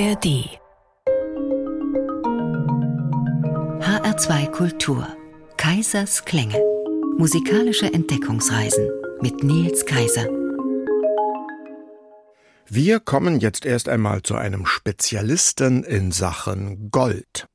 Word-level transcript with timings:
ARD 0.00 0.48
HR2 3.82 4.50
Kultur. 4.50 5.06
Kaisers 5.58 6.24
Klänge. 6.24 6.58
Musikalische 7.18 7.92
Entdeckungsreisen 7.92 8.88
mit 9.20 9.44
Nils 9.44 9.84
Kaiser. 9.84 10.26
Wir 12.66 12.98
kommen 13.00 13.40
jetzt 13.40 13.66
erst 13.66 13.90
einmal 13.90 14.22
zu 14.22 14.36
einem 14.36 14.64
Spezialisten 14.64 15.84
in 15.84 16.12
Sachen 16.12 16.90
Gold. 16.90 17.49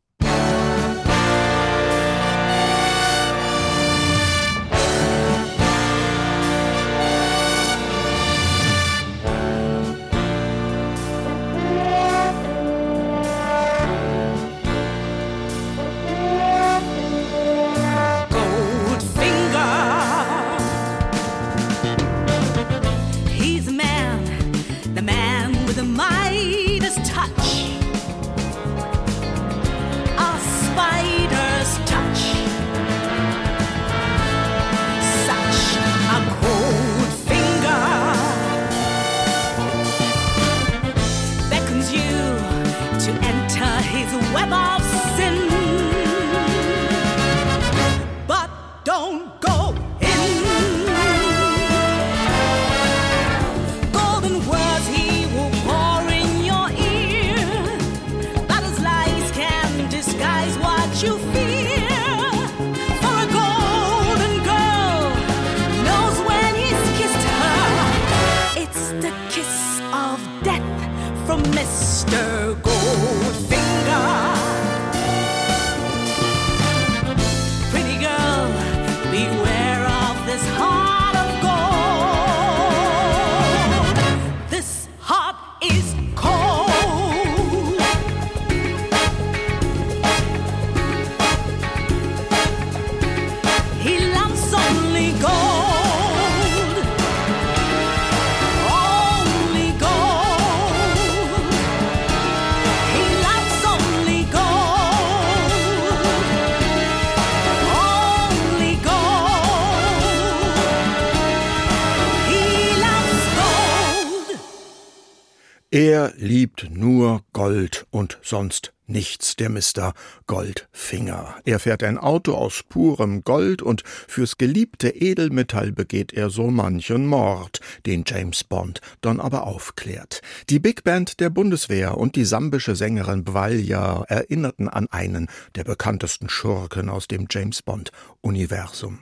Er 115.76 116.14
liebt 116.16 116.70
nur 116.72 117.26
Gold 117.34 117.86
und 117.92 118.18
sonst 118.24 118.72
nichts, 118.88 119.36
der 119.36 119.50
Mister 119.50 119.94
Goldfinger. 120.26 121.36
Er 121.44 121.60
fährt 121.60 121.84
ein 121.84 121.98
Auto 121.98 122.34
aus 122.34 122.64
purem 122.64 123.26
Gold 123.26 123.62
und 123.62 123.84
fürs 123.86 124.38
geliebte 124.38 124.88
Edelmetall 124.88 125.74
begeht 125.74 126.14
er 126.14 126.30
so 126.30 126.50
manchen 126.50 127.08
Mord, 127.08 127.60
den 127.86 128.06
James 128.08 128.46
Bond 128.46 128.80
dann 129.02 129.20
aber 129.20 129.46
aufklärt. 129.46 130.22
Die 130.50 130.60
Big 130.60 130.86
Band 130.86 131.20
der 131.20 131.30
Bundeswehr 131.30 131.98
und 131.98 132.16
die 132.16 132.24
sambische 132.24 132.78
Sängerin 132.78 133.26
Bwalya 133.26 134.06
erinnerten 134.08 134.70
an 134.70 134.88
einen 134.92 135.28
der 135.56 135.66
bekanntesten 135.66 136.30
Schurken 136.30 136.90
aus 136.90 137.10
dem 137.10 137.28
James 137.30 137.62
Bond 137.62 137.92
Universum. 138.22 139.00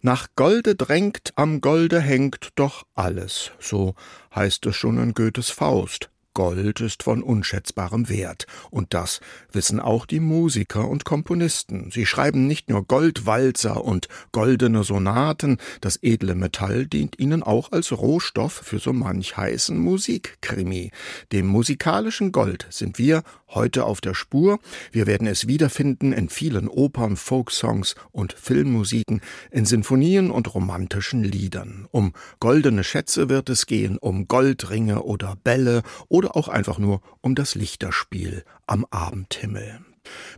Nach 0.00 0.26
Golde 0.34 0.74
drängt, 0.74 1.30
am 1.36 1.60
Golde 1.60 2.00
hängt 2.00 2.48
doch 2.56 2.82
alles, 2.96 3.52
so 3.60 3.94
heißt 4.34 4.66
es 4.66 4.76
schon 4.76 4.98
in 4.98 5.14
Goethes 5.14 5.50
Faust. 5.50 6.11
Gold 6.34 6.80
ist 6.80 7.02
von 7.02 7.22
unschätzbarem 7.22 8.08
Wert, 8.08 8.46
und 8.70 8.94
das 8.94 9.20
wissen 9.52 9.80
auch 9.80 10.06
die 10.06 10.20
Musiker 10.20 10.88
und 10.88 11.04
Komponisten. 11.04 11.90
Sie 11.90 12.06
schreiben 12.06 12.46
nicht 12.46 12.68
nur 12.68 12.84
Goldwalzer 12.84 13.84
und 13.84 14.08
goldene 14.32 14.84
Sonaten, 14.84 15.58
das 15.80 15.98
edle 16.02 16.34
Metall 16.34 16.86
dient 16.86 17.18
ihnen 17.18 17.42
auch 17.42 17.72
als 17.72 17.92
Rohstoff 17.92 18.52
für 18.52 18.78
so 18.78 18.92
manch 18.92 19.36
heißen 19.36 19.76
Musikkrimi. 19.76 20.90
Dem 21.32 21.46
musikalischen 21.46 22.32
Gold 22.32 22.66
sind 22.70 22.98
wir 22.98 23.22
heute 23.48 23.84
auf 23.84 24.00
der 24.00 24.14
Spur. 24.14 24.58
Wir 24.92 25.06
werden 25.06 25.26
es 25.26 25.46
wiederfinden 25.46 26.12
in 26.12 26.28
vielen 26.28 26.68
Opern, 26.68 27.16
Folksongs 27.16 27.94
und 28.10 28.32
Filmmusiken, 28.32 29.20
in 29.50 29.66
Sinfonien 29.66 30.30
und 30.30 30.54
romantischen 30.54 31.22
Liedern. 31.24 31.86
Um 31.90 32.12
goldene 32.40 32.84
Schätze 32.84 33.28
wird 33.28 33.48
es 33.50 33.66
gehen, 33.66 33.98
um 33.98 34.28
Goldringe 34.28 35.02
oder 35.02 35.36
Bälle 35.42 35.82
oder 36.08 36.21
auch 36.30 36.48
einfach 36.48 36.78
nur 36.78 37.00
um 37.20 37.34
das 37.34 37.54
Lichterspiel 37.54 38.44
am 38.66 38.86
Abendhimmel. 38.90 39.80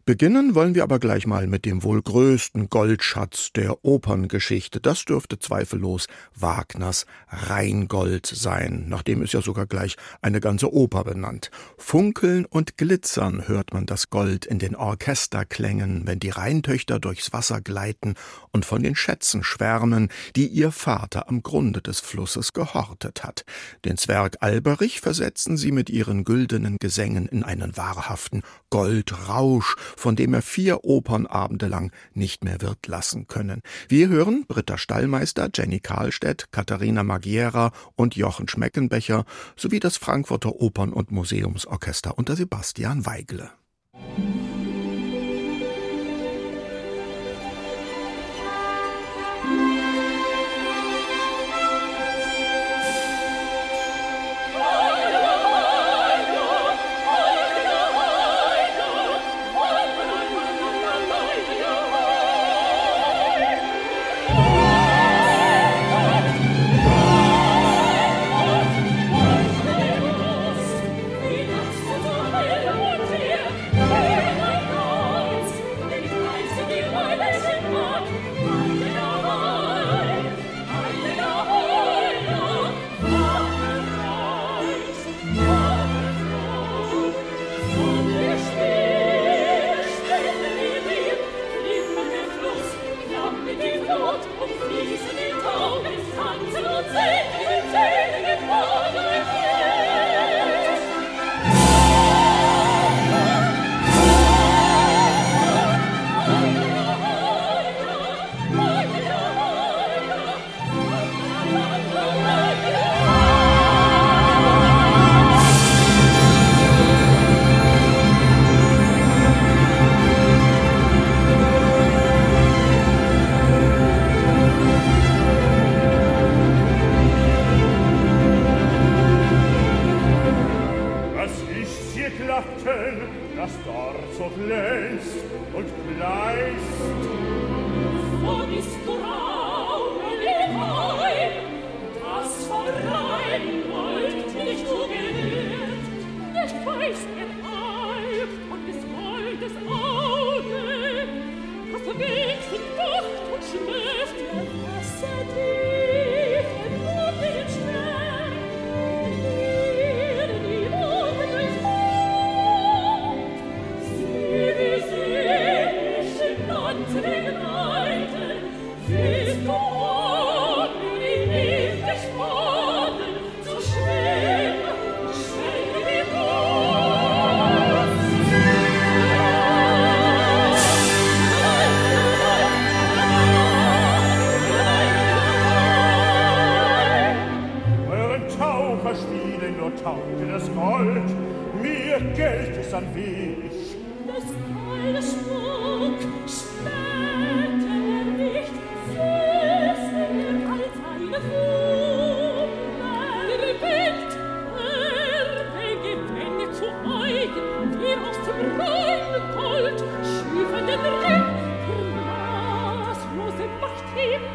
Beginnen 0.05 0.55
wollen 0.55 0.75
wir 0.75 0.83
aber 0.83 0.99
gleich 0.99 1.27
mal 1.27 1.47
mit 1.47 1.65
dem 1.65 1.83
wohl 1.83 2.03
größten 2.03 2.69
Goldschatz 2.69 3.53
der 3.55 3.85
Operngeschichte. 3.85 4.81
Das 4.81 5.07
dürfte 5.07 5.39
zweifellos 5.39 6.09
Wagners 6.35 7.07
Rheingold 7.29 8.27
sein, 8.27 8.85
nachdem 8.89 9.23
ist 9.23 9.33
ja 9.33 9.41
sogar 9.41 9.67
gleich 9.67 9.97
eine 10.21 10.41
ganze 10.41 10.73
Oper 10.73 11.05
benannt. 11.05 11.51
Funkeln 11.79 12.45
und 12.45 12.77
glitzern 12.77 13.49
hört 13.49 13.73
man 13.73 13.87
das 13.87 14.11
Gold 14.11 14.45
in 14.45 14.59
den 14.59 14.77
Orchesterklängen, 14.77 16.07
wenn 16.07 16.21
die 16.21 16.31
Rheintöchter 16.31 17.01
durchs 17.01 17.33
Wasser 17.33 17.63
gleiten 17.63 18.15
und 18.53 18.67
von 18.67 18.83
den 18.83 18.97
Schätzen 18.97 19.43
schwärmen, 19.43 20.09
die 20.37 20.49
ihr 20.49 20.71
Vater 20.71 21.29
am 21.29 21.43
Grunde 21.43 21.81
des 21.81 22.01
Flusses 22.01 22.53
gehortet 22.53 23.25
hat. 23.25 23.47
Den 23.87 23.97
Zwerg 23.97 24.37
Alberich 24.41 25.01
versetzen 25.01 25.57
sie 25.57 25.73
mit 25.73 25.89
ihren 25.89 26.25
güldenen 26.25 26.77
Gesängen 26.79 27.27
in 27.27 27.43
einen 27.43 27.77
wahrhaften 27.79 28.43
Goldrausch, 28.69 29.54
von 29.63 30.17
dem 30.17 30.35
er 30.35 30.43
vier 30.43 30.85
Opernabende 30.85 31.67
lang 31.67 31.93
nicht 32.13 32.45
mehr 32.45 32.61
wird 32.61 32.87
lassen 32.87 33.27
können. 33.27 33.61
Wir 33.89 34.09
hören 34.09 34.45
Britta 34.47 34.79
Stallmeister, 34.79 35.51
Jenny 35.55 35.81
Karlstedt, 35.81 36.53
Katharina 36.53 37.03
Magiera 37.03 37.73
und 37.97 38.17
Jochen 38.17 38.49
Schmeckenbecher 38.49 39.25
sowie 39.57 39.81
das 39.81 39.97
Frankfurter 39.97 40.61
Opern- 40.61 40.93
und 40.93 41.11
Museumsorchester 41.11 42.19
unter 42.19 42.37
Sebastian 42.37 43.07
Weigle. 43.07 43.51
verspielen 43.95 44.54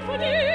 ihm 0.10 0.20
verdient. 0.20 0.49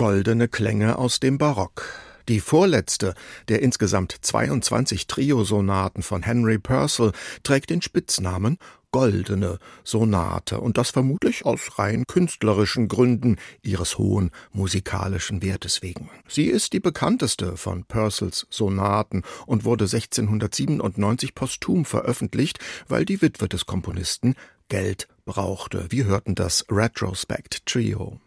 Goldene 0.00 0.48
Klänge 0.48 0.96
aus 0.96 1.20
dem 1.20 1.36
Barock. 1.36 1.84
Die 2.26 2.40
vorletzte 2.40 3.12
der 3.48 3.60
insgesamt 3.60 4.16
22 4.22 5.06
Triosonaten 5.06 6.02
von 6.02 6.22
Henry 6.22 6.58
Purcell 6.58 7.12
trägt 7.42 7.68
den 7.68 7.82
Spitznamen 7.82 8.56
Goldene 8.92 9.58
Sonate 9.84 10.58
und 10.58 10.78
das 10.78 10.88
vermutlich 10.88 11.44
aus 11.44 11.78
rein 11.78 12.04
künstlerischen 12.06 12.88
Gründen 12.88 13.36
ihres 13.60 13.98
hohen 13.98 14.30
musikalischen 14.52 15.42
Wertes 15.42 15.82
wegen. 15.82 16.08
Sie 16.26 16.46
ist 16.46 16.72
die 16.72 16.80
bekannteste 16.80 17.58
von 17.58 17.84
Purcells 17.84 18.46
Sonaten 18.48 19.22
und 19.44 19.66
wurde 19.66 19.84
1697 19.84 21.34
posthum 21.34 21.84
veröffentlicht, 21.84 22.58
weil 22.88 23.04
die 23.04 23.20
Witwe 23.20 23.50
des 23.50 23.66
Komponisten 23.66 24.34
Geld 24.70 25.08
brauchte. 25.26 25.88
Wir 25.90 26.06
hörten 26.06 26.34
das 26.34 26.64
Retrospect 26.70 27.66
Trio. 27.66 28.18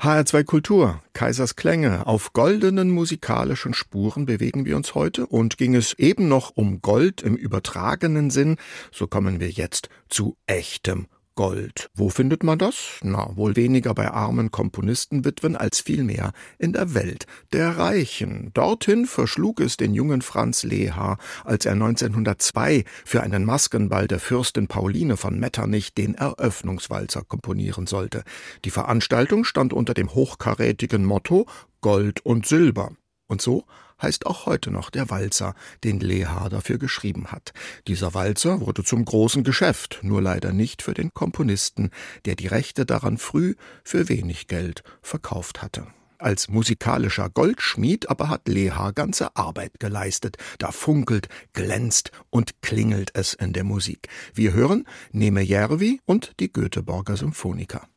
HR2 0.00 0.44
Kultur, 0.44 1.02
Kaisers 1.12 1.56
Klänge. 1.56 2.06
Auf 2.06 2.32
goldenen 2.32 2.90
musikalischen 2.90 3.74
Spuren 3.74 4.24
bewegen 4.24 4.64
wir 4.64 4.76
uns 4.76 4.94
heute 4.94 5.26
und 5.26 5.58
ging 5.58 5.74
es 5.74 5.92
eben 5.94 6.26
noch 6.26 6.52
um 6.56 6.80
Gold 6.80 7.20
im 7.22 7.36
übertragenen 7.36 8.30
Sinn, 8.30 8.56
so 8.90 9.06
kommen 9.06 9.40
wir 9.40 9.50
jetzt 9.50 9.90
zu 10.08 10.36
echtem 10.46 11.06
Gold. 11.34 11.90
Wo 11.94 12.08
findet 12.08 12.42
man 12.42 12.58
das? 12.58 12.98
Na, 13.02 13.34
wohl 13.36 13.56
weniger 13.56 13.94
bei 13.94 14.10
armen 14.10 14.50
Komponistenwitwen 14.50 15.56
als 15.56 15.80
vielmehr 15.80 16.32
in 16.58 16.72
der 16.72 16.94
Welt 16.94 17.26
der 17.52 17.78
Reichen. 17.78 18.50
Dorthin 18.54 19.06
verschlug 19.06 19.60
es 19.60 19.76
den 19.76 19.94
jungen 19.94 20.22
Franz 20.22 20.62
Leha, 20.62 21.18
als 21.44 21.66
er 21.66 21.72
1902 21.72 22.84
für 23.04 23.22
einen 23.22 23.44
Maskenball 23.44 24.06
der 24.06 24.20
Fürstin 24.20 24.66
Pauline 24.66 25.16
von 25.16 25.38
Metternich 25.38 25.94
den 25.94 26.14
Eröffnungswalzer 26.14 27.22
komponieren 27.22 27.86
sollte. 27.86 28.24
Die 28.64 28.70
Veranstaltung 28.70 29.44
stand 29.44 29.72
unter 29.72 29.94
dem 29.94 30.14
hochkarätigen 30.14 31.04
Motto 31.04 31.46
Gold 31.80 32.24
und 32.24 32.46
Silber. 32.46 32.92
Und 33.28 33.40
so 33.40 33.64
heißt 34.02 34.26
auch 34.26 34.46
heute 34.46 34.70
noch 34.70 34.90
der 34.90 35.10
Walzer, 35.10 35.54
den 35.84 36.00
Leha 36.00 36.48
dafür 36.48 36.78
geschrieben 36.78 37.28
hat. 37.32 37.52
Dieser 37.86 38.14
Walzer 38.14 38.60
wurde 38.60 38.84
zum 38.84 39.04
großen 39.04 39.44
Geschäft, 39.44 40.00
nur 40.02 40.22
leider 40.22 40.52
nicht 40.52 40.82
für 40.82 40.94
den 40.94 41.12
Komponisten, 41.12 41.90
der 42.24 42.36
die 42.36 42.46
Rechte 42.46 42.86
daran 42.86 43.18
früh 43.18 43.54
für 43.84 44.08
wenig 44.08 44.46
Geld 44.46 44.82
verkauft 45.02 45.62
hatte. 45.62 45.86
Als 46.20 46.48
musikalischer 46.48 47.30
Goldschmied 47.30 48.10
aber 48.10 48.28
hat 48.28 48.46
Leha 48.46 48.90
ganze 48.90 49.36
Arbeit 49.36 49.80
geleistet. 49.80 50.36
Da 50.58 50.70
funkelt, 50.70 51.28
glänzt 51.54 52.12
und 52.28 52.60
klingelt 52.60 53.10
es 53.14 53.32
in 53.32 53.54
der 53.54 53.64
Musik. 53.64 54.08
Wir 54.34 54.52
hören 54.52 54.86
Neme 55.12 55.40
Järvi 55.40 56.00
und 56.04 56.32
die 56.38 56.52
Göteborger 56.52 57.16
Symphoniker. 57.16 57.88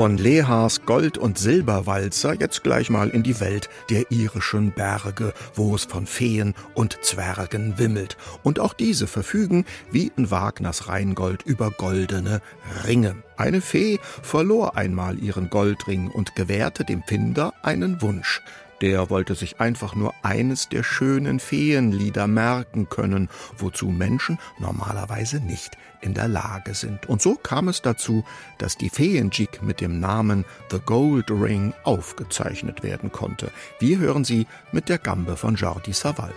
Von 0.00 0.16
Lehars 0.16 0.86
Gold- 0.86 1.18
und 1.18 1.36
Silberwalzer 1.36 2.32
jetzt 2.32 2.62
gleich 2.62 2.88
mal 2.88 3.10
in 3.10 3.22
die 3.22 3.38
Welt 3.38 3.68
der 3.90 4.10
irischen 4.10 4.72
Berge, 4.72 5.34
wo 5.54 5.74
es 5.74 5.84
von 5.84 6.06
Feen 6.06 6.54
und 6.72 6.96
Zwergen 7.02 7.76
wimmelt. 7.76 8.16
Und 8.42 8.60
auch 8.60 8.72
diese 8.72 9.06
verfügen, 9.06 9.66
wie 9.90 10.10
in 10.16 10.30
Wagners 10.30 10.88
Rheingold, 10.88 11.42
über 11.42 11.70
goldene 11.70 12.40
Ringe. 12.86 13.16
Eine 13.36 13.60
Fee 13.60 13.98
verlor 14.22 14.74
einmal 14.74 15.18
ihren 15.18 15.50
Goldring 15.50 16.08
und 16.08 16.34
gewährte 16.34 16.86
dem 16.86 17.02
Finder 17.02 17.52
einen 17.62 18.00
Wunsch. 18.00 18.40
Der 18.80 19.10
wollte 19.10 19.34
sich 19.34 19.60
einfach 19.60 19.94
nur 19.94 20.14
eines 20.22 20.68
der 20.68 20.82
schönen 20.82 21.40
Feenlieder 21.40 22.26
merken 22.26 22.88
können, 22.88 23.28
wozu 23.58 23.88
Menschen 23.88 24.38
normalerweise 24.58 25.40
nicht 25.40 25.76
in 26.00 26.14
der 26.14 26.28
Lage 26.28 26.74
sind. 26.74 27.08
Und 27.08 27.20
so 27.20 27.34
kam 27.34 27.68
es 27.68 27.82
dazu, 27.82 28.24
dass 28.58 28.76
die 28.76 28.90
Feenjig 28.90 29.60
mit 29.62 29.80
dem 29.80 30.00
Namen 30.00 30.44
The 30.70 30.80
Gold 30.84 31.30
Ring 31.30 31.74
aufgezeichnet 31.84 32.82
werden 32.82 33.12
konnte. 33.12 33.50
Wir 33.78 33.98
hören 33.98 34.24
sie 34.24 34.46
mit 34.72 34.88
der 34.88 34.98
Gambe 34.98 35.36
von 35.36 35.56
Jordi 35.56 35.92
Savall. 35.92 36.32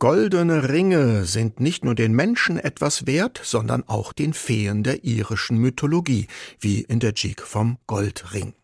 Goldene 0.00 0.70
Ringe 0.70 1.26
sind 1.26 1.60
nicht 1.60 1.84
nur 1.84 1.94
den 1.94 2.14
Menschen 2.14 2.58
etwas 2.58 3.06
wert, 3.06 3.38
sondern 3.44 3.86
auch 3.86 4.14
den 4.14 4.32
Feen 4.32 4.82
der 4.82 5.04
irischen 5.04 5.58
Mythologie, 5.58 6.26
wie 6.58 6.80
in 6.80 7.00
der 7.00 7.12
Jig 7.14 7.42
vom 7.42 7.76
Goldring. 7.86 8.54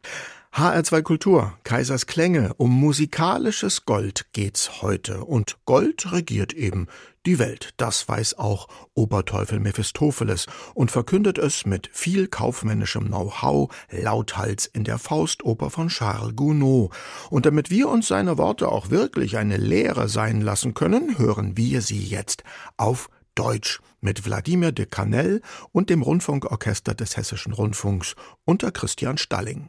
HR2 0.57 1.03
Kultur, 1.03 1.53
Kaisers 1.65 2.07
Klänge, 2.07 2.55
um 2.57 2.71
musikalisches 2.71 3.85
Gold 3.85 4.25
geht's 4.33 4.81
heute. 4.81 5.23
Und 5.23 5.59
Gold 5.67 6.11
regiert 6.13 6.55
eben 6.55 6.87
die 7.27 7.39
Welt. 7.39 7.75
Das 7.77 8.09
weiß 8.09 8.39
auch 8.39 8.67
Oberteufel 8.95 9.61
Mephistopheles 9.61 10.47
und 10.73 10.91
verkündet 10.91 11.37
es 11.37 11.67
mit 11.67 11.91
viel 11.93 12.27
kaufmännischem 12.27 13.09
Know-how 13.09 13.71
lauthals 13.91 14.65
in 14.65 14.85
der 14.85 14.97
Faustoper 14.97 15.69
von 15.69 15.89
Charles 15.89 16.35
Gounod. 16.37 16.91
Und 17.29 17.45
damit 17.45 17.69
wir 17.69 17.91
uns 17.91 18.09
seine 18.09 18.39
Worte 18.39 18.69
auch 18.69 18.89
wirklich 18.89 19.37
eine 19.37 19.59
Lehre 19.59 20.09
sein 20.09 20.41
lassen 20.41 20.73
können, 20.73 21.19
hören 21.19 21.59
wir 21.59 21.83
sie 21.83 22.03
jetzt 22.03 22.45
auf 22.79 23.11
Deutsch 23.35 23.81
mit 24.01 24.25
Wladimir 24.25 24.73
de 24.73 24.87
Canel 24.87 25.43
und 25.73 25.91
dem 25.91 26.01
Rundfunkorchester 26.01 26.95
des 26.95 27.19
Hessischen 27.19 27.53
Rundfunks 27.53 28.15
unter 28.47 28.73
Christian 28.73 29.19
Stalling. 29.19 29.69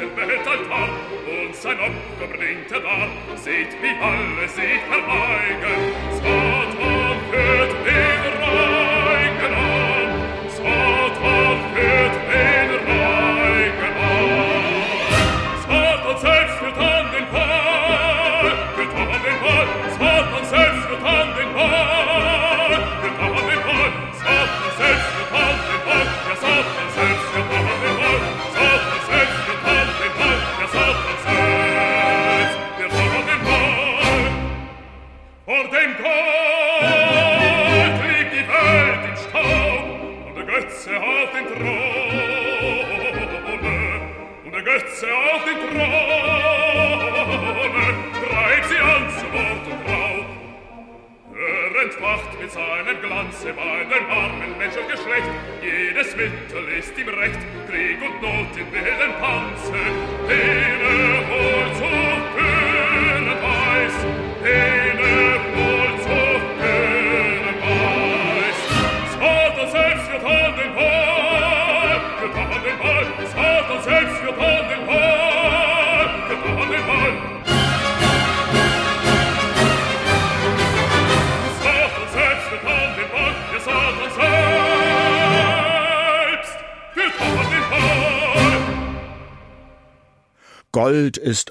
Altar 0.00 0.88
und 1.28 1.54
sein 1.54 1.78
Opfer 1.78 2.26
bringt 2.26 2.72
er 2.72 2.80
dar. 2.80 3.08
Seht, 3.36 3.72
wie 3.80 3.94
alle 4.02 4.48
sich 4.48 4.80
verneigen, 4.88 5.94
Satan 6.10 7.18
führt 7.30 7.86
den 7.86 8.13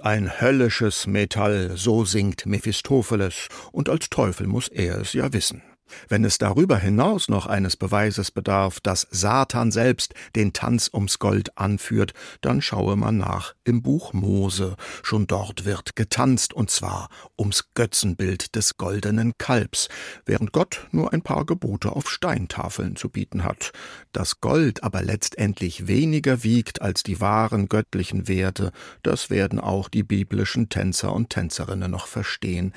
ein 0.03 0.41
höllisches 0.41 1.07
Metall, 1.07 1.71
so 1.75 2.03
singt 2.03 2.45
Mephistopheles, 2.45 3.47
und 3.71 3.87
als 3.87 4.09
Teufel 4.09 4.47
muss 4.47 4.67
er 4.67 4.99
es 4.99 5.13
ja 5.13 5.31
wissen. 5.31 5.63
Wenn 6.13 6.25
es 6.25 6.37
darüber 6.37 6.77
hinaus 6.77 7.27
noch 7.27 7.47
eines 7.47 7.75
Beweises 7.75 8.29
bedarf, 8.29 8.79
dass 8.79 9.07
Satan 9.09 9.71
selbst 9.71 10.13
den 10.35 10.53
Tanz 10.53 10.91
ums 10.93 11.17
Gold 11.17 11.57
anführt, 11.57 12.13
dann 12.41 12.61
schaue 12.61 12.95
man 12.97 13.17
nach 13.17 13.55
im 13.63 13.81
Buch 13.81 14.13
Mose. 14.13 14.75
Schon 15.01 15.25
dort 15.25 15.65
wird 15.65 15.95
getanzt, 15.95 16.53
und 16.53 16.69
zwar 16.69 17.09
ums 17.35 17.73
Götzenbild 17.73 18.53
des 18.53 18.77
goldenen 18.77 19.33
Kalbs, 19.39 19.89
während 20.27 20.51
Gott 20.51 20.87
nur 20.91 21.13
ein 21.13 21.23
paar 21.23 21.47
Gebote 21.47 21.91
auf 21.91 22.07
Steintafeln 22.07 22.95
zu 22.95 23.09
bieten 23.09 23.43
hat. 23.43 23.71
Das 24.11 24.39
Gold 24.39 24.83
aber 24.83 25.01
letztendlich 25.01 25.87
weniger 25.87 26.43
wiegt 26.43 26.83
als 26.83 27.01
die 27.01 27.21
wahren 27.21 27.69
göttlichen 27.69 28.27
Werte, 28.27 28.71
das 29.01 29.31
werden 29.31 29.59
auch 29.59 29.89
die 29.89 30.03
biblischen 30.03 30.69
Tänzer 30.69 31.11
und 31.11 31.31
Tänzerinnen 31.31 31.89
noch 31.89 32.05
verstehen. 32.05 32.71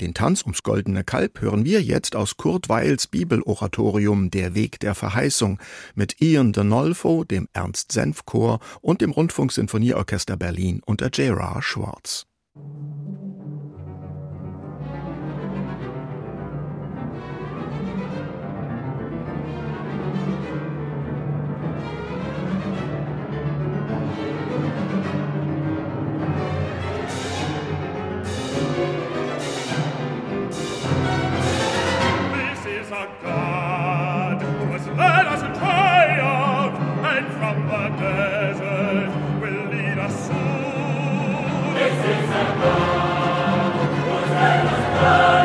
Den 0.00 0.14
Tanz 0.14 0.42
ums 0.42 0.62
goldene 0.62 1.04
Kalb 1.04 1.42
hören 1.42 1.66
wir 1.66 1.82
jetzt 1.82 2.16
aus 2.16 2.38
Kurt 2.38 2.70
Weils 2.70 3.06
Bibeloratorium 3.06 4.30
Der 4.30 4.54
Weg 4.54 4.80
der 4.80 4.94
Verheißung 4.94 5.58
mit 5.94 6.22
Ian 6.22 6.52
de 6.52 6.64
Nolfo, 6.64 7.24
dem 7.24 7.48
Ernst 7.52 7.92
Senf 7.92 8.24
Chor 8.24 8.60
und 8.80 9.02
dem 9.02 9.10
Rundfunksinfonieorchester 9.10 10.38
Berlin 10.38 10.80
unter 10.86 11.08
J.R. 11.08 11.60
Schwartz. 11.60 12.26
In 45.10 45.39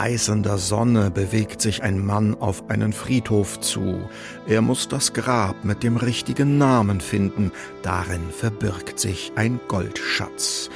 gleißender 0.00 0.56
Sonne 0.56 1.10
bewegt 1.10 1.60
sich 1.60 1.82
ein 1.82 2.02
Mann 2.02 2.34
auf 2.34 2.70
einen 2.70 2.94
Friedhof 2.94 3.60
zu. 3.60 4.00
Er 4.46 4.62
muss 4.62 4.88
das 4.88 5.12
Grab 5.12 5.62
mit 5.62 5.82
dem 5.82 5.98
richtigen 5.98 6.56
Namen 6.56 7.02
finden. 7.02 7.52
Darin 7.82 8.30
verbirgt 8.30 8.98
sich 8.98 9.30
ein 9.36 9.60
Goldschatz. 9.68 10.70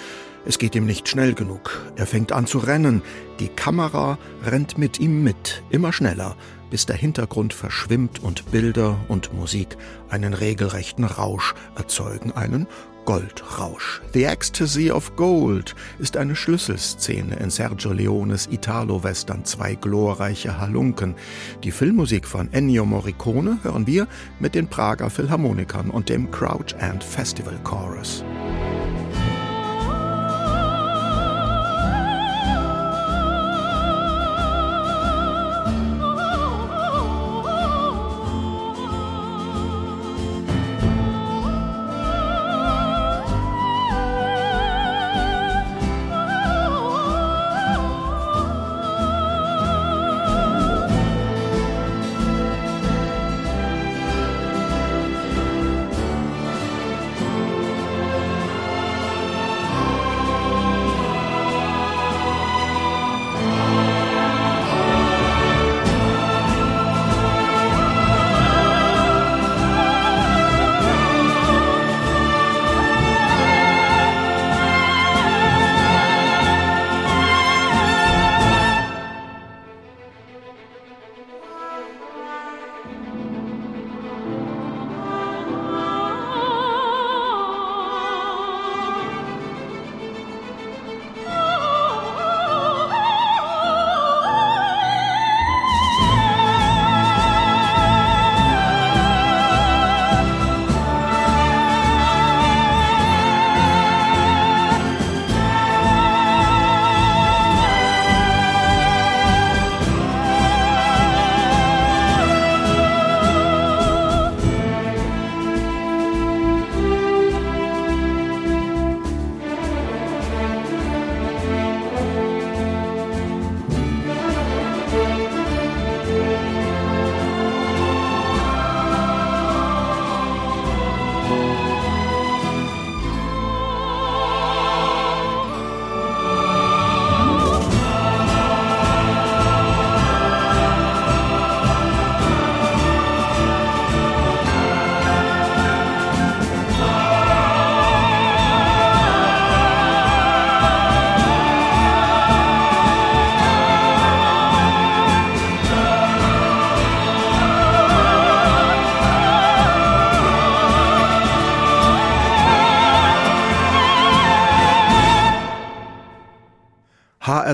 Es 0.44 0.58
geht 0.58 0.74
ihm 0.74 0.84
nicht 0.84 1.08
schnell 1.08 1.32
genug. 1.32 1.90
Er 1.96 2.06
fängt 2.06 2.32
an 2.32 2.46
zu 2.46 2.58
rennen. 2.58 3.00
Die 3.40 3.48
Kamera 3.48 4.18
rennt 4.44 4.76
mit 4.76 5.00
ihm 5.00 5.24
mit, 5.24 5.62
immer 5.70 5.94
schneller, 5.94 6.36
bis 6.68 6.84
der 6.84 6.96
Hintergrund 6.96 7.54
verschwimmt 7.54 8.22
und 8.22 8.50
Bilder 8.50 8.98
und 9.08 9.32
Musik 9.32 9.78
einen 10.10 10.34
regelrechten 10.34 11.04
Rausch 11.04 11.54
erzeugen, 11.76 12.32
einen 12.32 12.66
Goldrausch. 13.04 14.00
The 14.12 14.24
Ecstasy 14.24 14.90
of 14.90 15.14
Gold 15.16 15.74
ist 15.98 16.16
eine 16.16 16.34
Schlüsselszene 16.34 17.36
in 17.36 17.50
Sergio 17.50 17.92
Leones 17.92 18.48
Italo-Western 18.50 19.44
Zwei 19.44 19.74
glorreiche 19.74 20.58
Halunken. 20.60 21.14
Die 21.62 21.70
Filmmusik 21.70 22.26
von 22.26 22.52
Ennio 22.52 22.84
Morricone 22.84 23.58
hören 23.62 23.86
wir 23.86 24.06
mit 24.40 24.54
den 24.54 24.68
Prager 24.68 25.10
Philharmonikern 25.10 25.90
und 25.90 26.08
dem 26.08 26.30
Crouch 26.30 26.74
End 26.78 27.04
Festival 27.04 27.58
Chorus. 27.62 28.24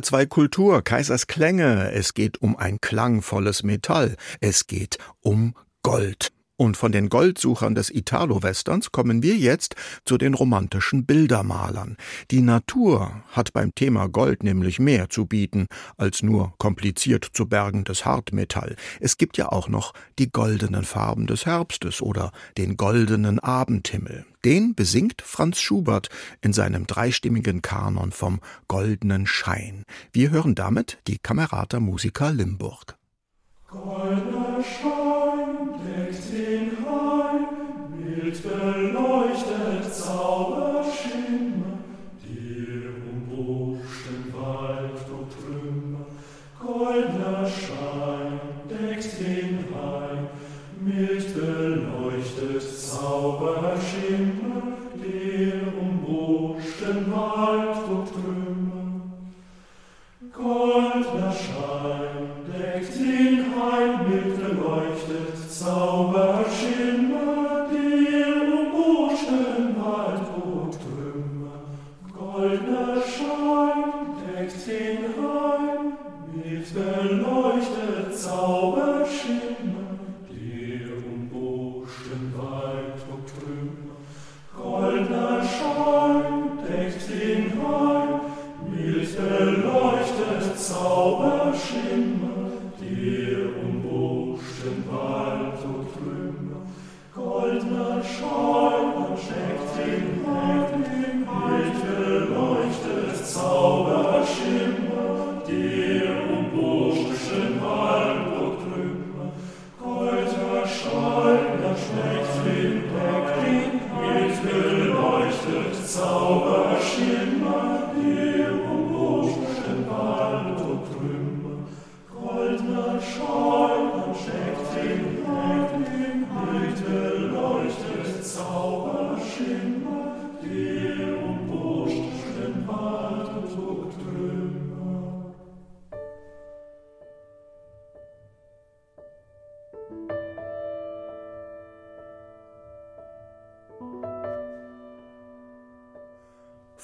HR2 0.01 0.27
Kultur, 0.29 0.83
Kaisers 0.83 1.27
Klänge. 1.27 1.93
Es 1.93 2.15
geht 2.15 2.41
um 2.41 2.57
ein 2.57 2.81
klangvolles 2.81 3.63
Metall. 3.63 4.17
Es 4.41 4.67
geht 4.67 4.97
um 5.21 5.55
Gold. 5.83 6.33
Und 6.61 6.77
von 6.77 6.93
den 6.93 7.09
Goldsuchern 7.09 7.75
des 7.75 7.89
Italo-Westerns 7.89 8.93
kommen 8.93 9.23
wir 9.23 9.35
jetzt 9.35 9.77
zu 10.05 10.19
den 10.19 10.35
romantischen 10.35 11.07
Bildermalern. 11.07 11.97
Die 12.31 12.43
Natur 12.43 13.23
hat 13.31 13.55
beim 13.55 13.75
Thema 13.75 14.09
Gold 14.09 14.43
nämlich 14.43 14.79
mehr 14.79 15.09
zu 15.09 15.25
bieten 15.25 15.69
als 15.97 16.23
nur 16.23 16.53
kompliziert 16.59 17.27
zu 17.33 17.49
bergendes 17.49 18.05
Hartmetall. 18.05 18.77
Es 19.01 19.17
gibt 19.17 19.39
ja 19.39 19.51
auch 19.51 19.71
noch 19.71 19.95
die 20.19 20.31
goldenen 20.31 20.85
Farben 20.85 21.27
des 21.27 21.47
Herbstes 21.47 22.03
oder 22.03 22.31
den 22.59 22.77
goldenen 22.77 23.39
Abendhimmel. 23.39 24.27
Den 24.45 24.75
besingt 24.75 25.23
Franz 25.23 25.61
Schubert 25.61 26.11
in 26.43 26.53
seinem 26.53 26.87
dreistimmigen 26.87 27.63
Kanon 27.63 28.13
vom 28.13 28.39
goldenen 28.69 29.27
Schein. 29.27 29.87
Wir 30.13 30.29
hören 30.29 30.55
damit 30.55 30.99
die 31.07 31.17
Kamerata 31.17 31.81
Musiker 31.81 32.31
Limburg. 32.33 32.99
Goldener 33.67 34.63
Schein 34.63 35.00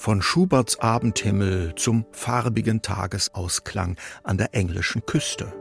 von 0.07 0.21
Schuberts 0.21 0.79
Abendhimmel 0.79 1.75
zum 1.75 2.05
farbigen 2.13 2.81
Tagesausklang 2.81 3.97
an 4.23 4.37
der 4.37 4.55
englischen 4.55 5.05
Küste. 5.05 5.51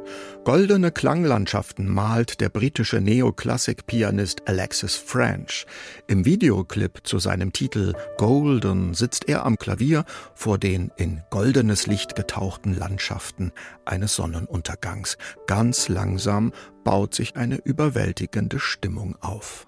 Goldene 0.45 0.93
Klanglandschaften 0.93 1.93
malt 1.93 2.41
der 2.41 2.49
britische 2.49 3.01
Neoklassik-Pianist 3.01 4.47
Alexis 4.47 4.95
French. 4.95 5.67
Im 6.07 6.25
Videoclip 6.25 7.01
zu 7.03 7.19
seinem 7.19 7.53
Titel 7.53 7.95
Golden 8.19 8.95
sitzt 8.95 9.29
er 9.29 9.45
am 9.45 9.59
Klavier 9.59 10.05
vor 10.37 10.59
den 10.59 10.93
in 10.97 11.23
goldenes 11.31 11.89
Licht 11.89 12.15
getauchten 12.15 12.73
Landschaften 12.73 13.51
eines 13.85 14.15
Sonnenuntergangs. 14.15 15.19
Ganz 15.49 15.89
langsam 15.89 16.53
baut 16.85 17.17
sich 17.17 17.35
eine 17.35 17.57
überwältigende 17.57 18.61
Stimmung 18.61 19.17
auf. 19.21 19.67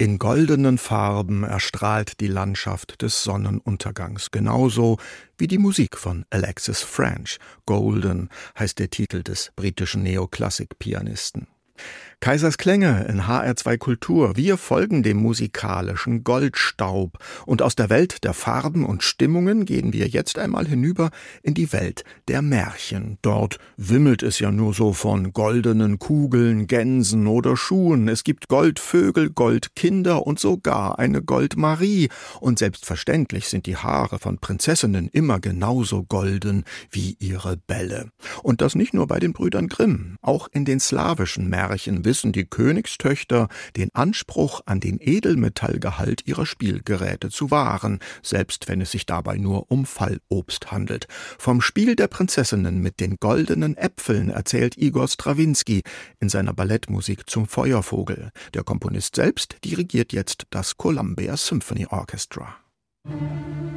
In 0.00 0.18
goldenen 0.18 0.78
Farben 0.78 1.44
erstrahlt 1.44 2.20
die 2.20 2.26
Landschaft 2.26 3.02
des 3.02 3.22
Sonnenuntergangs, 3.22 4.30
genauso 4.30 4.96
wie 5.36 5.46
die 5.46 5.58
Musik 5.58 5.98
von 5.98 6.24
Alexis 6.30 6.80
French. 6.80 7.36
Golden 7.66 8.30
heißt 8.58 8.78
der 8.78 8.88
Titel 8.88 9.22
des 9.22 9.52
britischen 9.56 10.02
Neoklassik-Pianisten. 10.04 11.48
Kaisers 12.22 12.58
Klänge 12.58 13.06
in 13.08 13.22
HR2 13.22 13.78
Kultur. 13.78 14.36
Wir 14.36 14.58
folgen 14.58 15.02
dem 15.02 15.16
musikalischen 15.16 16.22
Goldstaub. 16.22 17.16
Und 17.46 17.62
aus 17.62 17.76
der 17.76 17.88
Welt 17.88 18.24
der 18.24 18.34
Farben 18.34 18.84
und 18.84 19.02
Stimmungen 19.02 19.64
gehen 19.64 19.94
wir 19.94 20.06
jetzt 20.06 20.38
einmal 20.38 20.68
hinüber 20.68 21.12
in 21.42 21.54
die 21.54 21.72
Welt 21.72 22.04
der 22.28 22.42
Märchen. 22.42 23.16
Dort 23.22 23.58
wimmelt 23.78 24.22
es 24.22 24.38
ja 24.38 24.52
nur 24.52 24.74
so 24.74 24.92
von 24.92 25.32
goldenen 25.32 25.98
Kugeln, 25.98 26.66
Gänsen 26.66 27.26
oder 27.26 27.56
Schuhen. 27.56 28.06
Es 28.06 28.22
gibt 28.22 28.48
Goldvögel, 28.48 29.30
Goldkinder 29.30 30.26
und 30.26 30.38
sogar 30.38 30.98
eine 30.98 31.22
Goldmarie. 31.22 32.10
Und 32.38 32.58
selbstverständlich 32.58 33.48
sind 33.48 33.64
die 33.64 33.78
Haare 33.78 34.18
von 34.18 34.36
Prinzessinnen 34.36 35.08
immer 35.10 35.40
genauso 35.40 36.02
golden 36.02 36.64
wie 36.90 37.16
ihre 37.18 37.56
Bälle. 37.56 38.10
Und 38.42 38.60
das 38.60 38.74
nicht 38.74 38.92
nur 38.92 39.06
bei 39.06 39.20
den 39.20 39.32
Brüdern 39.32 39.68
Grimm. 39.68 40.18
Auch 40.20 40.48
in 40.52 40.66
den 40.66 40.80
slawischen 40.80 41.48
Märchen 41.48 42.04
wissen 42.10 42.32
die 42.32 42.44
Königstöchter 42.44 43.46
den 43.76 43.94
Anspruch 43.94 44.62
an 44.66 44.80
den 44.80 44.98
Edelmetallgehalt 45.00 46.26
ihrer 46.26 46.44
Spielgeräte 46.44 47.30
zu 47.30 47.52
wahren, 47.52 48.00
selbst 48.20 48.66
wenn 48.66 48.80
es 48.80 48.90
sich 48.90 49.06
dabei 49.06 49.36
nur 49.36 49.70
um 49.70 49.86
Fallobst 49.86 50.72
handelt. 50.72 51.06
Vom 51.38 51.60
Spiel 51.60 51.94
der 51.94 52.08
Prinzessinnen 52.08 52.82
mit 52.82 52.98
den 52.98 53.18
goldenen 53.20 53.76
Äpfeln 53.76 54.28
erzählt 54.28 54.76
Igor 54.76 55.06
Strawinski 55.06 55.84
in 56.18 56.28
seiner 56.28 56.52
Ballettmusik 56.52 57.30
zum 57.30 57.46
Feuervogel. 57.46 58.32
Der 58.54 58.64
Komponist 58.64 59.14
selbst 59.14 59.58
dirigiert 59.64 60.12
jetzt 60.12 60.48
das 60.50 60.76
Columbia 60.76 61.36
Symphony 61.36 61.86
Orchestra. 61.88 62.56
Musik 63.04 63.70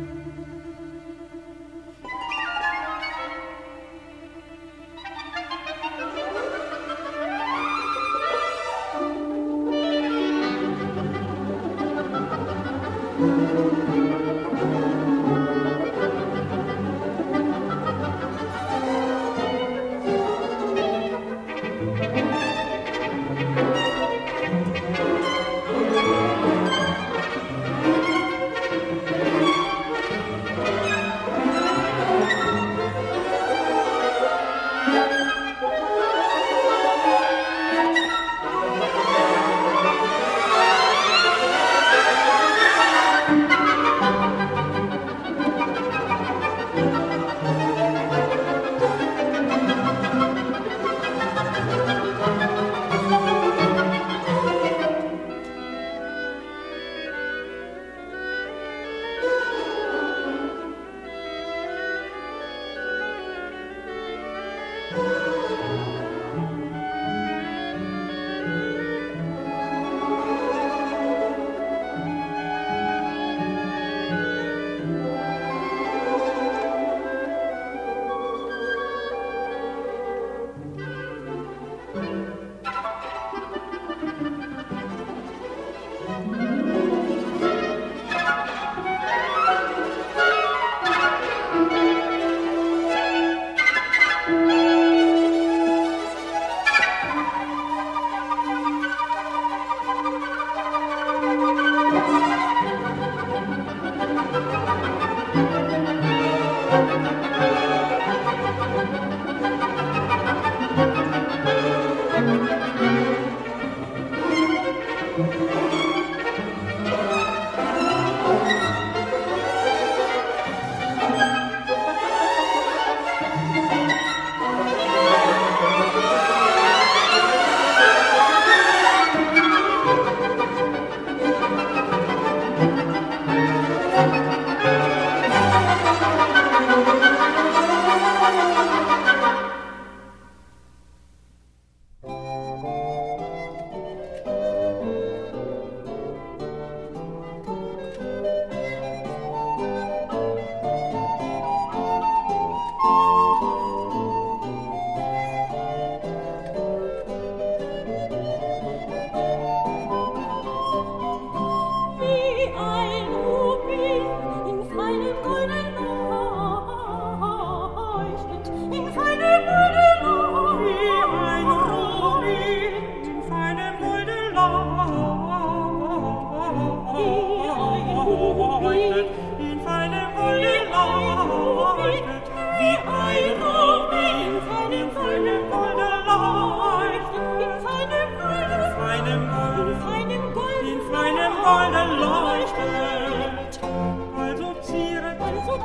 Música 13.24 14.03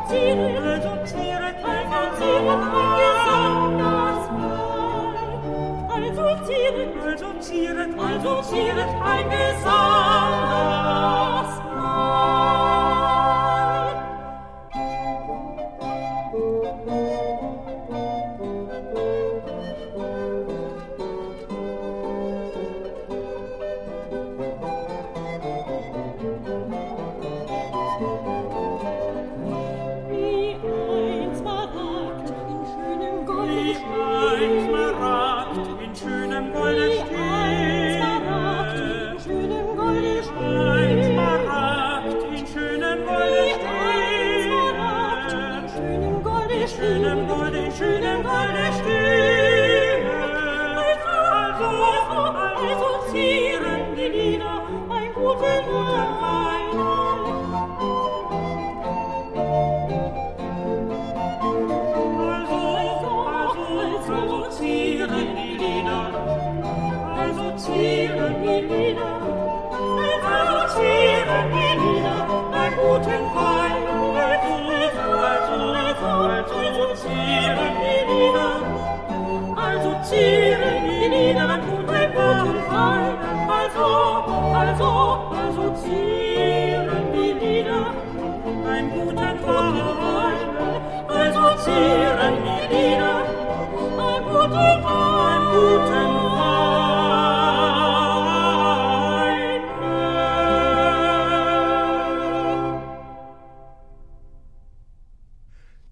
Also 0.08 1.04
zieret, 1.04 1.56
also 7.98 8.42
Exaltiert 8.42 8.88
ein 9.04 9.28
Gesang. 9.28 10.27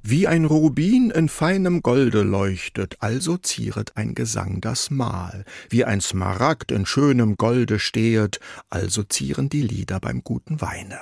Wie 0.09 0.29
ein 0.29 0.45
Rubin 0.45 1.11
in 1.11 1.29
feinem 1.29 1.83
Golde 1.83 2.23
leuchtet, 2.23 2.95
also 3.01 3.39
zieret 3.39 3.97
ein 3.97 4.15
Gesang 4.15 4.61
das 4.61 4.89
Mahl. 4.89 5.45
Wie 5.69 5.85
ein 5.85 6.01
Smaragd 6.01 6.71
in 6.71 6.87
schönem 6.87 7.37
Golde 7.37 7.81
stehet, 7.81 8.39
also 8.71 9.03
zieren 9.03 9.49
die 9.49 9.63
Lieder 9.63 9.99
beim 9.99 10.23
guten 10.23 10.61
Weine. 10.61 11.01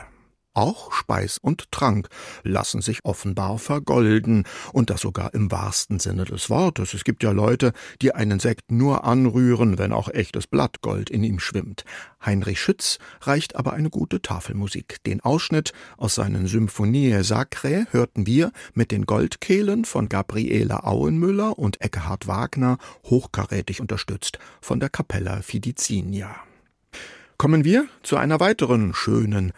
Auch 0.55 0.92
Speis 0.92 1.38
und 1.38 1.70
Trank 1.72 2.09
lassen 2.44 2.80
sich 2.80 3.05
offenbar 3.05 3.59
vergolden, 3.59 4.44
und 4.72 4.88
das 4.88 5.00
sogar 5.00 5.34
im 5.34 5.50
wahrsten 5.50 5.98
Sinne 5.98 6.24
des 6.24 6.48
Wortes. 6.48 6.94
Es 6.94 7.02
gibt 7.02 7.24
ja 7.24 7.32
Leute, 7.32 7.72
die 8.00 8.14
einen 8.14 8.38
Sekt 8.38 8.70
nur 8.70 9.05
anrühren, 9.05 9.78
wenn 9.78 9.92
auch 9.92 10.09
echtes 10.09 10.46
Blattgold 10.46 11.11
in 11.11 11.24
ihm 11.24 11.40
schwimmt. 11.40 11.84
Heinrich 12.24 12.61
Schütz 12.61 12.98
reicht 13.20 13.57
aber 13.57 13.72
eine 13.72 13.90
gute 13.90 14.22
Tafelmusik. 14.22 15.02
Den 15.05 15.20
Ausschnitt 15.20 15.72
aus 15.96 16.14
seinen 16.14 16.46
Symphonie 16.46 17.14
Sacré 17.16 17.86
hörten 17.90 18.26
wir 18.26 18.52
mit 18.74 18.92
den 18.92 19.07
Goldkehlen 19.07 19.84
von 19.84 20.09
Gabriele 20.09 20.84
Auenmüller 20.84 21.59
und 21.59 21.80
Eckehard 21.80 22.28
Wagner, 22.28 22.78
hochkarätig 23.05 23.80
unterstützt 23.80 24.38
von 24.61 24.78
der 24.78 24.88
Capella 24.88 25.42
Fidicinia. 25.42 26.36
Kommen 27.36 27.64
wir 27.64 27.88
zu 28.02 28.16
einer 28.16 28.38
weiteren 28.38 28.94
schönen 28.94 29.52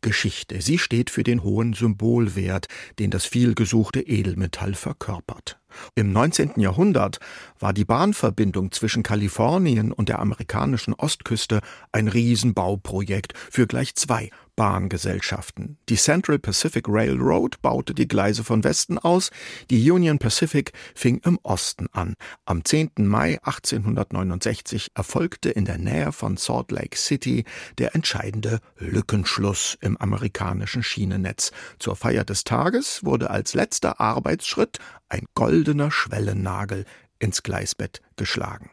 Goldgeschichte. 0.00 0.60
Sie 0.62 0.78
steht 0.78 1.10
für 1.10 1.24
den 1.24 1.42
hohen 1.42 1.72
Symbolwert, 1.72 2.68
den 2.98 3.10
das 3.10 3.24
vielgesuchte 3.24 4.00
Edelmetall 4.00 4.74
verkörpert. 4.74 5.58
Im 5.94 6.12
19. 6.12 6.52
Jahrhundert 6.56 7.18
war 7.58 7.72
die 7.72 7.84
Bahnverbindung 7.84 8.70
zwischen 8.70 9.02
Kalifornien 9.02 9.92
und 9.92 10.08
der 10.08 10.20
amerikanischen 10.20 10.94
Ostküste 10.94 11.60
ein 11.92 12.08
Riesenbauprojekt 12.08 13.34
für 13.50 13.66
gleich 13.66 13.94
zwei 13.96 14.30
Bahngesellschaften. 14.58 15.78
Die 15.88 15.94
Central 15.94 16.40
Pacific 16.40 16.86
Railroad 16.88 17.62
baute 17.62 17.94
die 17.94 18.08
Gleise 18.08 18.42
von 18.42 18.64
Westen 18.64 18.98
aus, 18.98 19.30
die 19.70 19.88
Union 19.88 20.18
Pacific 20.18 20.72
fing 20.96 21.20
im 21.24 21.38
Osten 21.44 21.86
an. 21.92 22.14
Am 22.44 22.64
10. 22.64 22.90
Mai 22.96 23.38
1869 23.44 24.90
erfolgte 24.96 25.50
in 25.50 25.64
der 25.64 25.78
Nähe 25.78 26.10
von 26.10 26.36
Salt 26.36 26.72
Lake 26.72 26.98
City 26.98 27.44
der 27.78 27.94
entscheidende 27.94 28.58
Lückenschluss 28.78 29.78
im 29.80 29.96
amerikanischen 29.96 30.82
Schienennetz. 30.82 31.52
Zur 31.78 31.94
Feier 31.94 32.24
des 32.24 32.42
Tages 32.42 33.04
wurde 33.04 33.30
als 33.30 33.54
letzter 33.54 34.00
Arbeitsschritt 34.00 34.80
ein 35.08 35.26
goldener 35.34 35.92
Schwellennagel 35.92 36.84
ins 37.20 37.44
Gleisbett 37.44 38.02
geschlagen. 38.16 38.70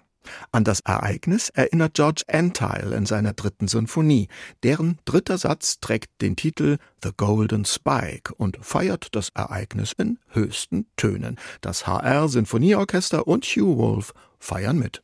An 0.52 0.64
das 0.64 0.80
Ereignis 0.82 1.50
erinnert 1.50 1.94
George 1.94 2.24
Antile 2.28 2.96
in 2.96 3.06
seiner 3.06 3.34
dritten 3.34 3.68
Sinfonie. 3.68 4.28
Deren 4.64 5.00
dritter 5.06 5.38
Satz 5.38 5.80
trägt 5.80 6.22
den 6.22 6.36
Titel 6.36 6.78
The 7.04 7.12
Golden 7.16 7.66
Spike 7.66 8.34
und 8.36 8.58
feiert 8.62 9.16
das 9.16 9.30
Ereignis 9.30 9.94
in 9.98 10.20
höchsten 10.30 10.88
Tönen. 10.98 11.38
Das 11.62 11.88
HR 11.88 12.30
Sinfonieorchester 12.30 13.28
und 13.28 13.46
Hugh 13.46 13.78
Wolf 13.78 14.14
feiern 14.40 14.78
mit. 14.80 15.02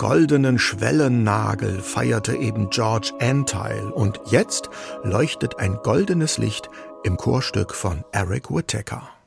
Goldenen 0.00 0.58
Schwellennagel 0.58 1.82
feierte 1.82 2.34
eben 2.34 2.70
George 2.70 3.12
Anteil 3.20 3.90
und 3.90 4.18
jetzt 4.30 4.70
leuchtet 5.04 5.58
ein 5.58 5.76
goldenes 5.82 6.38
Licht 6.38 6.70
im 7.04 7.18
Chorstück 7.18 7.74
von 7.74 8.02
Eric 8.10 8.50
Whittaker. 8.50 9.19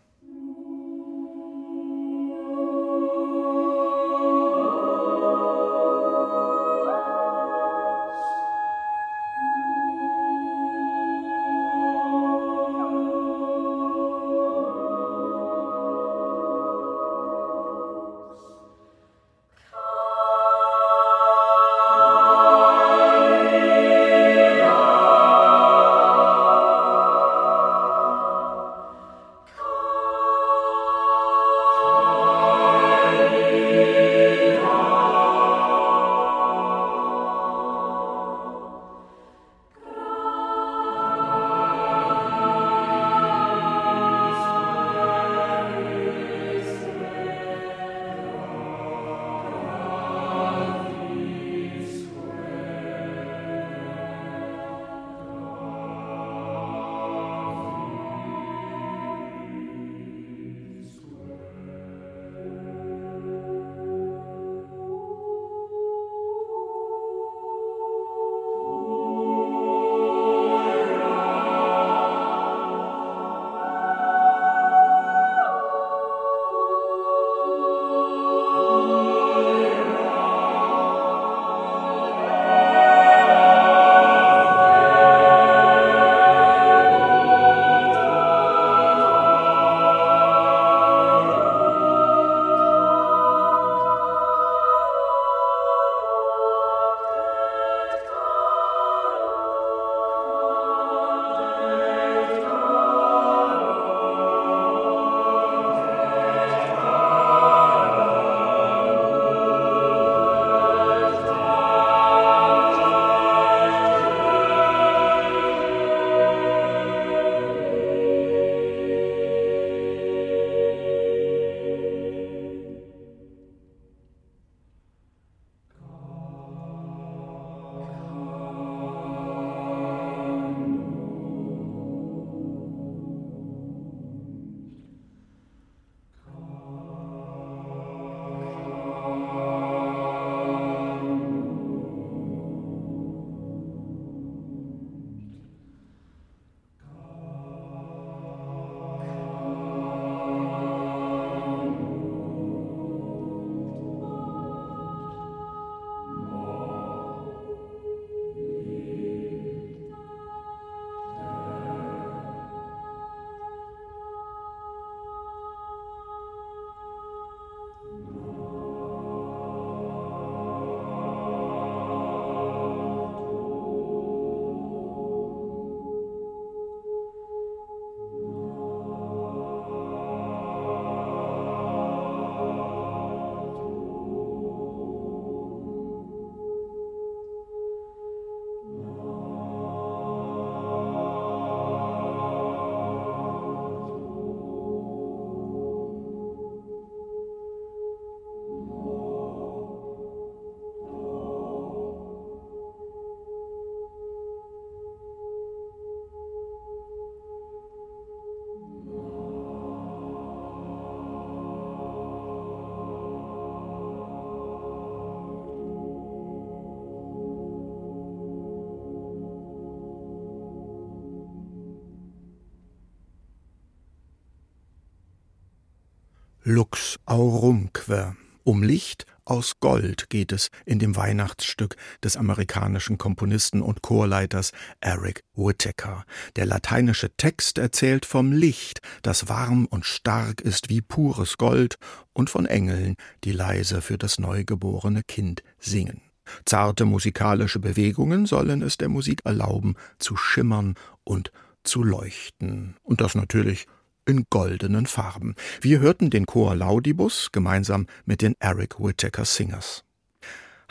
Lux 226.46 227.00
aurumque. 227.06 228.18
Um 228.44 228.64
Licht 228.64 229.06
aus 229.24 229.62
Gold 229.62 230.10
geht 230.10 230.34
es 230.34 230.50
in 230.66 230.78
dem 230.78 230.98
Weihnachtsstück 230.98 231.78
des 232.04 232.18
amerikanischen 232.18 232.98
Komponisten 232.98 233.62
und 233.62 233.82
Chorleiters 233.82 234.52
Eric 234.82 235.24
Whittaker. 235.36 236.04
Der 236.36 236.46
lateinische 236.46 237.16
Text 237.16 237.60
erzählt 237.60 238.06
vom 238.06 238.34
Licht, 238.34 238.82
das 239.04 239.30
warm 239.30 239.68
und 239.68 239.86
stark 239.86 240.42
ist 240.42 240.68
wie 240.68 240.82
pures 240.82 241.38
Gold, 241.38 241.78
und 242.12 242.30
von 242.30 242.46
Engeln, 242.46 242.98
die 243.24 243.32
leise 243.32 243.82
für 243.82 243.98
das 243.98 244.20
neugeborene 244.20 245.04
Kind 245.04 245.44
singen. 245.60 246.02
Zarte 246.46 246.84
musikalische 246.84 247.60
Bewegungen 247.60 248.26
sollen 248.26 248.62
es 248.62 248.76
der 248.76 248.90
Musik 248.90 249.22
erlauben, 249.24 249.76
zu 249.98 250.18
schimmern 250.18 250.76
und 251.06 251.32
zu 251.64 251.84
leuchten. 251.84 252.76
Und 252.84 253.00
das 253.00 253.16
natürlich 253.16 253.66
in 254.06 254.26
goldenen 254.30 254.86
Farben. 254.86 255.36
Wir 255.62 255.80
hörten 255.80 256.10
den 256.10 256.26
Chor 256.26 256.56
Laudibus 256.56 257.32
gemeinsam 257.32 257.88
mit 258.06 258.22
den 258.22 258.36
Eric 258.40 258.80
Whittaker 258.80 259.26
Singers. 259.26 259.84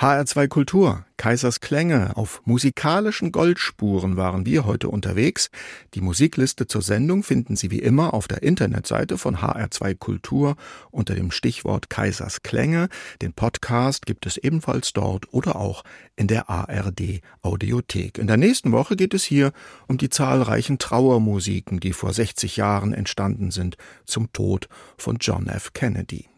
HR2 0.02 0.48
Kultur, 0.48 1.04
Kaisers 1.16 1.60
Klänge, 1.60 2.16
auf 2.16 2.42
musikalischen 2.44 3.30
Goldspuren 3.30 4.16
waren 4.16 4.44
wir 4.44 4.64
heute 4.64 4.88
unterwegs. 4.88 5.48
Die 5.94 6.00
Musikliste 6.00 6.66
zur 6.66 6.82
Sendung 6.82 7.22
finden 7.22 7.54
Sie 7.54 7.70
wie 7.70 7.78
immer 7.78 8.12
auf 8.12 8.26
der 8.26 8.42
Internetseite 8.42 9.16
von 9.16 9.36
HR2 9.36 9.94
Kultur 9.94 10.56
unter 10.90 11.14
dem 11.14 11.30
Stichwort 11.30 11.88
Kaisers 11.88 12.42
Klänge. 12.42 12.88
Den 13.20 13.32
Podcast 13.32 14.04
gibt 14.04 14.26
es 14.26 14.38
ebenfalls 14.38 14.92
dort 14.92 15.32
oder 15.32 15.54
auch 15.54 15.84
in 16.16 16.26
der 16.26 16.50
ARD 16.50 17.20
Audiothek. 17.42 18.18
In 18.18 18.26
der 18.26 18.38
nächsten 18.38 18.72
Woche 18.72 18.96
geht 18.96 19.14
es 19.14 19.22
hier 19.22 19.52
um 19.86 19.98
die 19.98 20.10
zahlreichen 20.10 20.78
Trauermusiken, 20.78 21.78
die 21.78 21.92
vor 21.92 22.12
60 22.12 22.56
Jahren 22.56 22.92
entstanden 22.92 23.52
sind 23.52 23.76
zum 24.04 24.32
Tod 24.32 24.68
von 24.98 25.18
John 25.20 25.46
F. 25.46 25.72
Kennedy. 25.74 26.31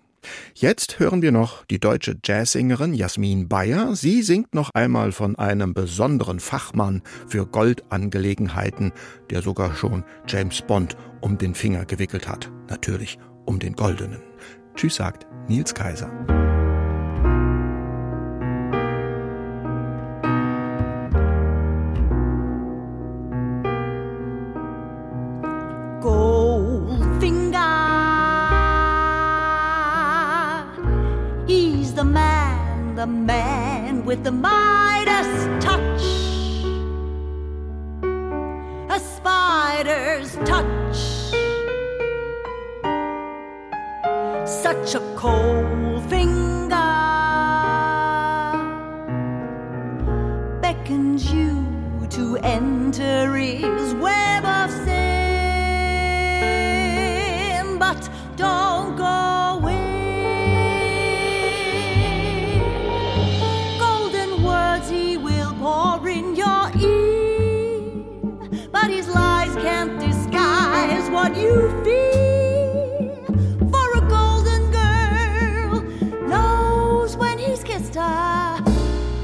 Jetzt 0.55 0.99
hören 0.99 1.23
wir 1.23 1.33
noch 1.33 1.65
die 1.67 1.81
deutsche 1.81 2.17
Jazzsängerin 2.25 2.95
Jasmin 2.95 3.49
Bayer. 3.49 3.95
Sie 3.97 4.23
singt 4.23 4.55
noch 4.55 4.71
einmal 4.75 5.13
von 5.13 5.37
einem 5.37 5.75
besonderen 5.75 6.41
Fachmann 6.41 7.03
für 7.27 7.47
Goldangelegenheiten, 7.47 8.93
der 9.31 9.43
sogar 9.43 9.75
schon 9.75 10.05
James 10.29 10.63
Bond 10.63 10.97
um 11.21 11.39
den 11.39 11.55
Finger 11.55 11.85
gewickelt 11.85 12.29
hat. 12.29 12.51
Natürlich 12.69 13.19
um 13.47 13.59
den 13.59 13.75
goldenen. 13.75 14.21
Tschüss 14.75 14.97
sagt 14.97 15.27
Nils 15.49 15.75
Kaiser. 15.75 16.44
The 33.05 33.11
man 33.11 34.05
with 34.07 34.25
the 34.25 34.33
Midas 34.33 35.29
touch. 35.63 36.05
A 38.89 38.99
spider's 38.99 40.37
touch. 40.51 40.97
Such 44.49 44.95
a 44.95 45.01
cold 45.17 46.03
finger 46.09 46.93
beckons 50.63 51.31
you 51.31 51.67
to 52.09 52.39
enter 52.39 53.35
his 53.37 53.95
web 53.97 54.47
of 54.47 54.71
sin. 54.71 54.95
But 57.79 58.09
don't 58.37 58.94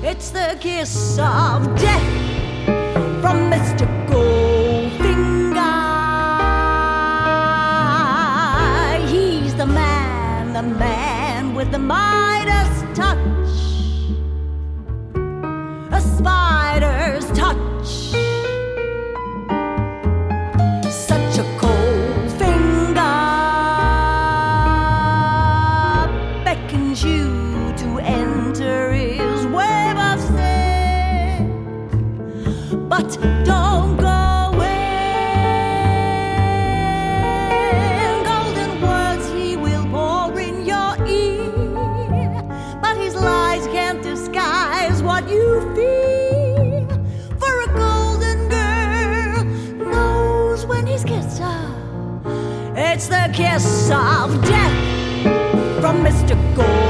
It's 0.03 0.31
the 0.31 0.57
kiss 0.61 1.18
of 1.18 1.64
death 1.76 2.11
from 3.22 3.51
Mr. 3.51 3.87
Goldfinger. 4.07 5.57
He's 9.09 9.55
the 9.55 9.66
man, 9.66 10.53
the 10.53 10.62
man 10.62 11.55
with 11.55 11.70
the 11.70 11.78
Midas 11.78 12.20
to 56.31 56.37
go. 56.55 56.89